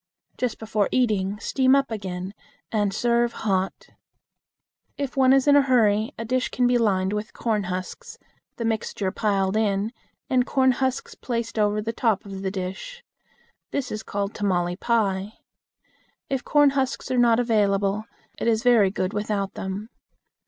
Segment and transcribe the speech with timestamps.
[0.35, 2.33] Just before eating, steam up again,
[2.71, 3.89] and serve hot.
[4.97, 8.17] If one is in a hurry, a dish can be lined with corn husks,
[8.55, 9.93] the mixture piled in,
[10.27, 13.03] and corn husks placed over the top of the dish.
[13.69, 15.33] This is called "tamale pie."
[16.31, 18.05] If corn husks are not available,
[18.39, 19.89] it is very good without them.